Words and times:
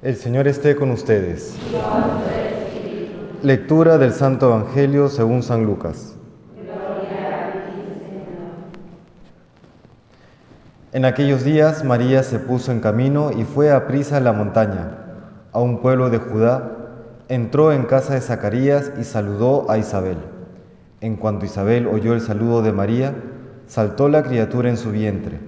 El 0.00 0.14
Señor 0.14 0.46
esté 0.46 0.76
con 0.76 0.92
ustedes. 0.92 1.56
Lectura 3.42 3.98
del 3.98 4.12
Santo 4.12 4.46
Evangelio 4.46 5.08
según 5.08 5.42
San 5.42 5.64
Lucas. 5.64 6.14
En 10.92 11.04
aquellos 11.04 11.42
días 11.42 11.82
María 11.82 12.22
se 12.22 12.38
puso 12.38 12.70
en 12.70 12.78
camino 12.78 13.32
y 13.32 13.42
fue 13.42 13.72
a 13.72 13.88
prisa 13.88 14.18
a 14.18 14.20
la 14.20 14.32
montaña, 14.32 14.98
a 15.50 15.58
un 15.58 15.80
pueblo 15.80 16.10
de 16.10 16.18
Judá. 16.18 16.76
Entró 17.28 17.72
en 17.72 17.82
casa 17.82 18.14
de 18.14 18.20
Zacarías 18.20 18.92
y 19.00 19.02
saludó 19.02 19.68
a 19.68 19.78
Isabel. 19.78 20.18
En 21.00 21.16
cuanto 21.16 21.44
Isabel 21.44 21.88
oyó 21.88 22.14
el 22.14 22.20
saludo 22.20 22.62
de 22.62 22.70
María, 22.70 23.16
saltó 23.66 24.08
la 24.08 24.22
criatura 24.22 24.70
en 24.70 24.76
su 24.76 24.92
vientre. 24.92 25.47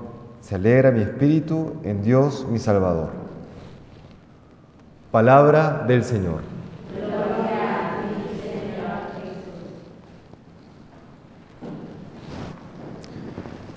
se 0.41 0.55
alegra 0.55 0.91
mi 0.91 1.01
espíritu 1.01 1.73
en 1.83 2.03
Dios 2.03 2.45
mi 2.49 2.59
Salvador. 2.59 3.09
Palabra 5.11 5.83
del 5.87 6.03
Señor. 6.03 6.41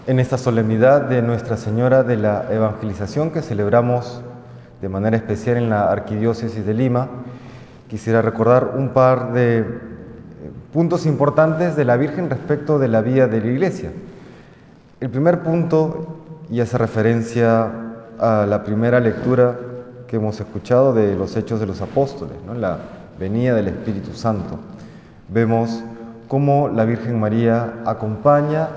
En 0.06 0.20
esta 0.20 0.36
solemnidad 0.36 1.02
de 1.02 1.22
Nuestra 1.22 1.56
Señora 1.56 2.02
de 2.02 2.19
la 2.19 2.47
Evangelización 2.50 3.30
que 3.30 3.41
celebramos 3.41 4.20
de 4.83 4.89
manera 4.91 5.17
especial 5.17 5.56
en 5.56 5.70
la 5.70 5.91
Arquidiócesis 5.91 6.67
de 6.67 6.74
Lima, 6.74 7.08
quisiera 7.89 8.20
recordar 8.20 8.72
un 8.77 8.91
par 8.91 9.33
de 9.33 9.64
puntos 10.74 11.06
importantes 11.06 11.74
de 11.74 11.86
la 11.86 11.96
Virgen 11.96 12.28
respecto 12.28 12.78
de 12.78 12.89
la 12.89 13.00
vida 13.00 13.28
de 13.28 13.41
la 13.41 13.46
Iglesia. 13.46 13.92
El 15.00 15.08
primer 15.08 15.42
punto, 15.42 16.19
y 16.50 16.61
hace 16.61 16.78
referencia 16.78 17.70
a 18.19 18.47
la 18.47 18.62
primera 18.64 19.00
lectura 19.00 19.59
que 20.06 20.17
hemos 20.17 20.39
escuchado 20.41 20.92
de 20.92 21.17
los 21.17 21.36
Hechos 21.36 21.61
de 21.61 21.67
los 21.67 21.81
Apóstoles, 21.81 22.36
¿no? 22.47 22.55
la 22.55 22.78
venida 23.19 23.55
del 23.55 23.69
Espíritu 23.69 24.12
Santo. 24.14 24.59
Vemos 25.28 25.83
cómo 26.28 26.69
la 26.69 26.84
Virgen 26.84 27.19
María 27.19 27.75
acompaña 27.86 28.69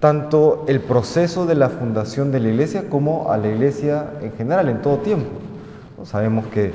tanto 0.00 0.64
el 0.68 0.80
proceso 0.80 1.46
de 1.46 1.56
la 1.56 1.68
fundación 1.68 2.30
de 2.30 2.40
la 2.40 2.48
Iglesia 2.48 2.88
como 2.88 3.32
a 3.32 3.36
la 3.36 3.48
Iglesia 3.48 4.10
en 4.22 4.32
general, 4.32 4.68
en 4.68 4.80
todo 4.80 4.98
tiempo. 4.98 5.30
Sabemos 6.04 6.46
que 6.46 6.72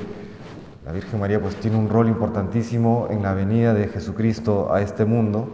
la 0.84 0.92
Virgen 0.92 1.18
María 1.18 1.40
pues 1.40 1.56
tiene 1.56 1.78
un 1.78 1.88
rol 1.88 2.08
importantísimo 2.08 3.08
en 3.10 3.22
la 3.22 3.32
venida 3.32 3.72
de 3.72 3.88
Jesucristo 3.88 4.72
a 4.72 4.82
este 4.82 5.06
mundo, 5.06 5.48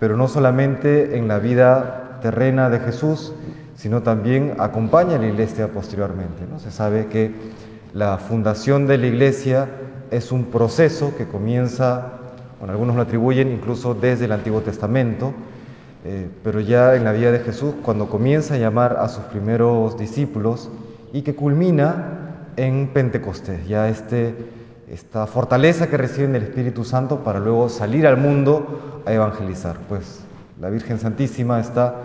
pero 0.00 0.16
no 0.16 0.26
solamente 0.26 1.16
en 1.16 1.28
la 1.28 1.38
vida 1.38 2.18
terrena 2.20 2.70
de 2.70 2.80
Jesús, 2.80 3.32
sino 3.76 4.02
también 4.02 4.54
acompaña 4.58 5.16
a 5.16 5.18
la 5.18 5.26
iglesia 5.26 5.68
posteriormente. 5.68 6.44
¿no? 6.50 6.58
Se 6.58 6.70
sabe 6.70 7.06
que 7.06 7.32
la 7.92 8.18
fundación 8.18 8.86
de 8.86 8.98
la 8.98 9.06
iglesia 9.06 9.68
es 10.10 10.32
un 10.32 10.44
proceso 10.46 11.14
que 11.16 11.26
comienza, 11.26 12.12
bueno, 12.58 12.72
algunos 12.72 12.96
lo 12.96 13.02
atribuyen 13.02 13.50
incluso 13.50 13.94
desde 13.94 14.26
el 14.26 14.32
Antiguo 14.32 14.60
Testamento, 14.60 15.32
eh, 16.04 16.28
pero 16.42 16.60
ya 16.60 16.94
en 16.96 17.04
la 17.04 17.12
vida 17.12 17.32
de 17.32 17.40
Jesús, 17.40 17.74
cuando 17.82 18.08
comienza 18.08 18.54
a 18.54 18.58
llamar 18.58 18.96
a 19.00 19.08
sus 19.08 19.24
primeros 19.24 19.96
discípulos 19.98 20.70
y 21.12 21.22
que 21.22 21.34
culmina 21.34 22.48
en 22.56 22.88
Pentecostés, 22.88 23.66
ya 23.66 23.88
este, 23.88 24.34
esta 24.88 25.26
fortaleza 25.26 25.88
que 25.88 25.96
reciben 25.96 26.32
del 26.32 26.42
Espíritu 26.42 26.84
Santo 26.84 27.24
para 27.24 27.40
luego 27.40 27.68
salir 27.68 28.06
al 28.06 28.16
mundo 28.16 29.02
a 29.06 29.12
evangelizar. 29.12 29.76
Pues 29.88 30.20
la 30.60 30.70
Virgen 30.70 30.98
Santísima 30.98 31.58
está 31.58 31.96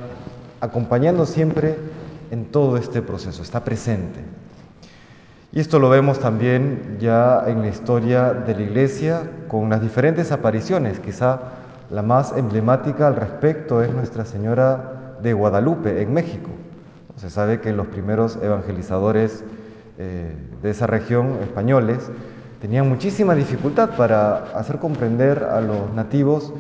acompañando 0.61 1.25
siempre 1.25 1.77
en 2.31 2.45
todo 2.45 2.77
este 2.77 3.01
proceso, 3.01 3.41
está 3.41 3.63
presente. 3.63 4.19
Y 5.51 5.59
esto 5.59 5.79
lo 5.79 5.89
vemos 5.89 6.19
también 6.19 6.97
ya 6.99 7.43
en 7.47 7.61
la 7.61 7.69
historia 7.69 8.33
de 8.33 8.53
la 8.53 8.61
Iglesia 8.61 9.23
con 9.47 9.69
las 9.69 9.81
diferentes 9.81 10.31
apariciones. 10.31 10.99
Quizá 10.99 11.39
la 11.89 12.03
más 12.03 12.33
emblemática 12.37 13.07
al 13.07 13.15
respecto 13.15 13.81
es 13.81 13.91
Nuestra 13.91 14.25
Señora 14.25 15.17
de 15.23 15.33
Guadalupe 15.33 16.03
en 16.03 16.13
México. 16.13 16.51
Se 17.15 17.31
sabe 17.31 17.61
que 17.61 17.73
los 17.73 17.87
primeros 17.87 18.37
evangelizadores 18.41 19.43
eh, 19.97 20.35
de 20.61 20.69
esa 20.69 20.85
región, 20.85 21.39
españoles, 21.41 22.11
tenían 22.61 22.87
muchísima 22.87 23.33
dificultad 23.33 23.97
para 23.97 24.51
hacer 24.55 24.77
comprender 24.77 25.43
a 25.45 25.61
los 25.61 25.93
nativos 25.95 26.53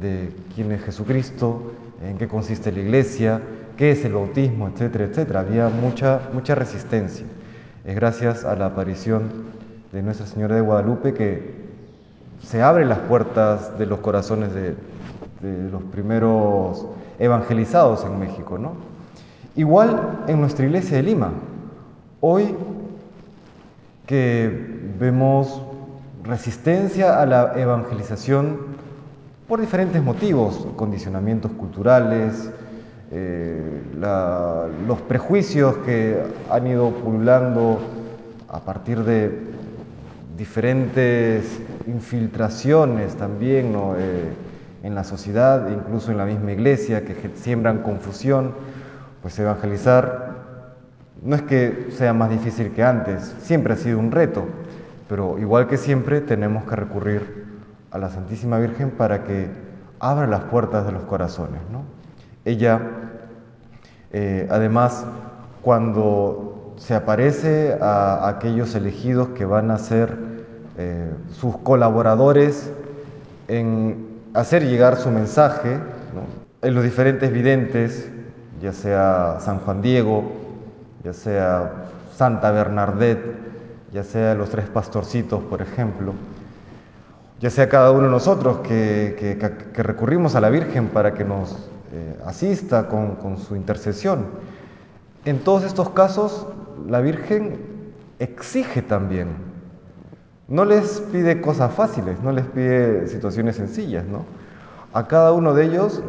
de 0.00 0.32
quién 0.54 0.70
es 0.72 0.82
Jesucristo, 0.82 1.72
en 2.02 2.18
qué 2.18 2.28
consiste 2.28 2.72
la 2.72 2.80
iglesia, 2.80 3.40
qué 3.76 3.92
es 3.92 4.04
el 4.04 4.12
bautismo, 4.12 4.68
etcétera, 4.68 5.04
etcétera. 5.04 5.40
Había 5.40 5.68
mucha, 5.68 6.20
mucha 6.32 6.54
resistencia. 6.54 7.26
Es 7.84 7.94
gracias 7.94 8.44
a 8.44 8.56
la 8.56 8.66
aparición 8.66 9.30
de 9.92 10.02
Nuestra 10.02 10.26
Señora 10.26 10.56
de 10.56 10.60
Guadalupe 10.60 11.14
que 11.14 11.64
se 12.42 12.62
abren 12.62 12.88
las 12.88 12.98
puertas 13.00 13.78
de 13.78 13.86
los 13.86 14.00
corazones 14.00 14.52
de, 14.54 14.74
de 15.40 15.70
los 15.70 15.82
primeros 15.84 16.86
evangelizados 17.18 18.04
en 18.04 18.18
México. 18.18 18.58
¿no? 18.58 18.72
Igual 19.56 20.24
en 20.26 20.40
nuestra 20.40 20.64
iglesia 20.66 20.96
de 20.96 21.02
Lima. 21.02 21.32
Hoy 22.20 22.54
que 24.06 24.50
vemos 24.98 25.62
resistencia 26.24 27.20
a 27.20 27.26
la 27.26 27.52
evangelización 27.56 28.58
por 29.48 29.60
diferentes 29.60 30.02
motivos, 30.02 30.66
condicionamientos 30.76 31.52
culturales, 31.52 32.50
eh, 33.10 33.82
los 34.86 35.00
prejuicios 35.02 35.76
que 35.78 36.22
han 36.50 36.66
ido 36.66 36.90
pululando 36.90 37.78
a 38.48 38.60
partir 38.60 39.04
de 39.04 39.38
diferentes 40.36 41.60
infiltraciones 41.86 43.14
también 43.16 43.74
eh, 43.98 44.32
en 44.82 44.94
la 44.94 45.04
sociedad, 45.04 45.68
incluso 45.70 46.10
en 46.10 46.18
la 46.18 46.24
misma 46.24 46.52
iglesia, 46.52 47.04
que 47.04 47.14
siembran 47.34 47.82
confusión, 47.82 48.54
pues 49.22 49.38
evangelizar 49.38 50.34
no 51.22 51.36
es 51.36 51.42
que 51.42 51.88
sea 51.90 52.12
más 52.12 52.30
difícil 52.30 52.72
que 52.72 52.82
antes, 52.82 53.34
siempre 53.40 53.74
ha 53.74 53.76
sido 53.76 53.98
un 53.98 54.10
reto, 54.10 54.44
pero 55.08 55.38
igual 55.38 55.68
que 55.68 55.76
siempre 55.76 56.20
tenemos 56.20 56.64
que 56.64 56.76
recurrir 56.76 57.43
a 57.94 57.98
la 57.98 58.08
Santísima 58.08 58.58
Virgen 58.58 58.90
para 58.90 59.22
que 59.22 59.48
abra 60.00 60.26
las 60.26 60.42
puertas 60.42 60.84
de 60.84 60.90
los 60.90 61.04
corazones. 61.04 61.60
¿no? 61.70 61.84
Ella, 62.44 62.80
eh, 64.12 64.48
además, 64.50 65.06
cuando 65.62 66.74
se 66.76 66.96
aparece 66.96 67.78
a, 67.80 68.28
aquellos 68.28 68.74
elegidos 68.74 69.28
que 69.28 69.44
van 69.44 69.70
a 69.70 69.78
ser 69.78 70.18
eh, 70.76 71.08
sus 71.30 71.56
colaboradores 71.58 72.68
en 73.46 74.08
hacer 74.34 74.66
llegar 74.66 74.96
su 74.96 75.10
mensaje, 75.10 75.78
en 76.62 76.74
los 76.74 76.82
diferentes 76.82 77.32
videntes, 77.32 78.10
ya 78.60 78.72
sea 78.72 79.36
San 79.38 79.60
Juan 79.60 79.82
Diego, 79.82 80.24
ya 81.04 81.12
sea 81.12 81.70
Santa 82.16 82.50
Bernadette, 82.50 83.36
ya 83.92 84.02
sea 84.02 84.34
los 84.34 84.50
tres 84.50 84.66
pastorcitos, 84.66 85.44
por 85.44 85.62
ejemplo, 85.62 86.12
ya 87.40 87.50
sea 87.50 87.68
cada 87.68 87.90
uno 87.90 88.04
de 88.04 88.10
nosotros 88.10 88.58
que, 88.58 89.38
recurrimos 89.74 90.34
a 90.34 90.40
la 90.40 90.50
Virgen 90.50 90.88
para 90.88 91.14
que 91.14 91.24
nos 91.24 91.68
eh, 91.92 92.16
asista 92.24 92.88
con, 92.88 93.16
con 93.16 93.38
su 93.38 93.56
intercesión. 93.56 94.26
En 95.24 95.40
todos 95.40 95.64
estos 95.64 95.90
casos, 95.90 96.46
la 96.88 97.00
Virgen 97.00 97.58
exige 98.18 98.82
también. 98.82 99.28
No 100.46 100.64
les 100.64 101.00
pide 101.12 101.40
cosas 101.40 101.72
fáciles, 101.72 102.20
no 102.22 102.30
les 102.30 102.44
pide 102.44 103.08
situaciones 103.08 103.56
sencillas, 103.56 104.04
¿no? 104.06 104.24
A 104.92 105.08
cada 105.08 105.32
uno 105.32 105.54
de 105.54 105.64
ellos, 105.64 106.02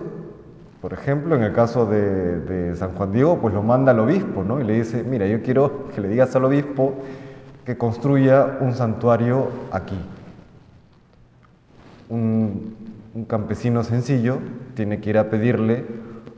por 0.81 0.93
ejemplo, 0.93 1.35
en 1.35 1.41
el 1.41 1.53
caso 1.53 1.85
de, 1.85 2.39
de, 2.41 2.75
San 2.75 2.91
Juan 2.91 3.13
Diego, 3.13 3.39
pues 3.39 3.53
lo 3.53 3.63
manda 3.63 3.91
al 3.91 3.99
obispo, 3.99 4.43
¿no? 4.43 4.59
Y 4.59 4.63
le 4.65 4.73
dice, 4.73 5.03
mira, 5.03 5.25
yo 5.25 5.41
quiero 5.41 5.87
que 5.95 6.01
le 6.01 6.09
digas 6.09 6.35
al 6.35 6.45
obispo 6.45 6.93
que 7.65 7.77
construya 7.77 8.57
un 8.59 8.73
santuario 8.73 9.47
aquí 9.71 9.97
un, 12.09 12.75
campesino 13.27 13.83
sencillo 13.83 14.39
tiene 14.73 14.99
que 14.99 15.11
ir 15.11 15.17
a 15.17 15.29
pedirle 15.29 15.85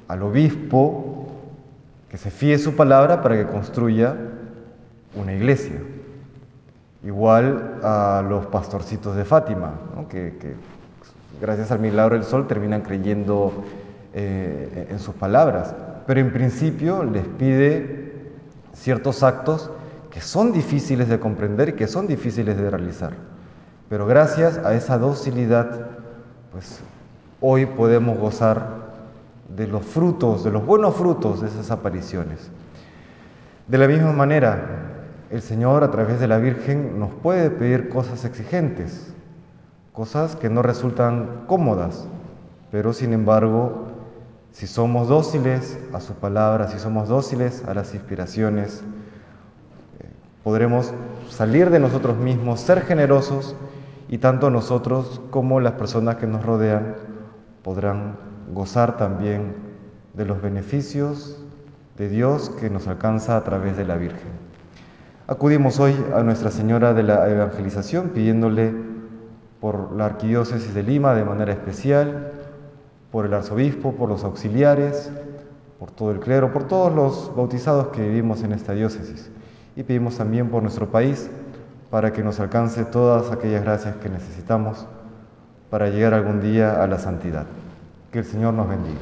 al 0.07 0.21
obispo 0.21 1.27
que 2.09 2.17
se 2.17 2.29
fíe 2.29 2.59
su 2.59 2.75
palabra 2.75 3.23
para 3.23 3.35
que 3.35 3.51
construya 3.51 4.15
una 5.15 5.33
iglesia. 5.33 5.81
igual 7.03 7.79
a 7.83 8.23
los 8.27 8.45
pastorcitos 8.47 9.15
de 9.15 9.23
Fátima, 9.23 9.73
que, 10.09 10.55
gracias 11.41 11.71
al 11.71 11.79
milagro 11.79 12.15
del 12.15 12.23
sol 12.23 12.47
terminan 12.47 12.81
creyendo 12.81 13.63
eh, 14.13 14.87
en 14.89 14.99
sus 14.99 15.15
palabras, 15.15 15.73
pero 16.05 16.19
en 16.19 16.31
principio 16.31 17.03
les 17.03 17.25
pide 17.25 18.31
ciertos 18.73 19.23
actos 19.23 19.71
que 20.11 20.21
son 20.21 20.51
difíciles 20.51 21.09
de 21.09 21.19
comprender 21.19 21.69
y 21.69 21.73
que 21.73 21.87
son 21.87 22.07
difíciles 22.07 22.57
de 22.57 22.69
realizar. 22.69 23.13
Pero 23.89 24.05
gracias 24.05 24.57
a 24.57 24.73
esa 24.73 24.97
docilidad, 24.97 25.87
pues 26.51 26.81
hoy 27.39 27.65
podemos 27.65 28.17
gozar 28.17 28.87
de 29.55 29.65
los 29.65 29.85
frutos, 29.85 30.43
de 30.43 30.51
los 30.51 30.65
buenos 30.65 30.95
frutos 30.95 31.41
de 31.41 31.47
esas 31.47 31.71
apariciones. 31.71 32.49
De 33.67 33.77
la 33.77 33.87
misma 33.87 34.11
manera, 34.11 34.97
el 35.29 35.41
Señor 35.41 35.83
a 35.83 35.91
través 35.91 36.19
de 36.19 36.27
la 36.27 36.37
Virgen 36.37 36.99
nos 36.99 37.11
puede 37.11 37.49
pedir 37.49 37.87
cosas 37.87 38.25
exigentes, 38.25 39.13
cosas 39.93 40.35
que 40.35 40.49
no 40.49 40.61
resultan 40.61 41.43
cómodas, 41.47 42.07
pero 42.71 42.91
sin 42.91 43.13
embargo, 43.13 43.87
si 44.51 44.67
somos 44.67 45.07
dóciles 45.07 45.77
a 45.93 46.01
su 46.01 46.13
palabra, 46.13 46.67
si 46.67 46.79
somos 46.79 47.07
dóciles 47.07 47.63
a 47.65 47.73
las 47.73 47.93
inspiraciones, 47.93 48.83
eh, 49.99 50.09
podremos 50.43 50.93
salir 51.29 51.69
de 51.69 51.79
nosotros 51.79 52.17
mismos, 52.17 52.59
ser 52.59 52.81
generosos 52.81 53.55
y 54.09 54.19
tanto 54.19 54.49
nosotros 54.49 55.21
como 55.29 55.59
las 55.59 55.73
personas 55.73 56.15
que 56.15 56.27
nos 56.27 56.45
rodean 56.45 56.95
podrán 57.63 58.17
gozar 58.53 58.97
también 58.97 59.55
de 60.13 60.25
los 60.25 60.41
beneficios 60.41 61.43
de 61.97 62.09
Dios 62.09 62.49
que 62.49 62.69
nos 62.69 62.87
alcanza 62.87 63.35
a 63.37 63.43
través 63.43 63.75
de 63.75 63.85
la 63.85 63.95
Virgen. 63.95 64.47
Acudimos 65.27 65.79
hoy 65.79 65.93
a 66.15 66.23
Nuestra 66.23 66.51
Señora 66.51 66.93
de 66.93 67.03
la 67.03 67.29
Evangelización 67.29 68.09
pidiéndole 68.09 68.73
por 69.59 69.91
la 69.93 70.05
Arquidiócesis 70.05 70.73
de 70.73 70.83
Lima 70.83 71.13
de 71.13 71.25
manera 71.25 71.51
especial, 71.51 72.31
por 73.11 73.25
el 73.25 73.33
arzobispo, 73.33 73.93
por 73.93 74.09
los 74.09 74.23
auxiliares, 74.23 75.11
por 75.79 75.91
todo 75.91 76.11
el 76.11 76.19
clero, 76.19 76.53
por 76.53 76.65
todos 76.65 76.93
los 76.93 77.35
bautizados 77.35 77.87
que 77.87 78.07
vivimos 78.07 78.43
en 78.43 78.53
esta 78.53 78.73
diócesis. 78.73 79.29
Y 79.75 79.83
pedimos 79.83 80.17
también 80.17 80.49
por 80.49 80.61
nuestro 80.61 80.87
país 80.89 81.29
para 81.89 82.11
que 82.13 82.23
nos 82.23 82.39
alcance 82.39 82.85
todas 82.85 83.31
aquellas 83.31 83.63
gracias 83.63 83.95
que 83.97 84.09
necesitamos 84.09 84.85
para 85.69 85.89
llegar 85.89 86.13
algún 86.13 86.41
día 86.41 86.83
a 86.83 86.87
la 86.87 86.99
santidad. 86.99 87.45
Que 88.11 88.19
el 88.19 88.25
Señor 88.25 88.53
nos 88.53 88.69
bendiga. 88.69 88.99